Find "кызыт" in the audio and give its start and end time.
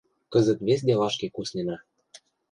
0.33-0.59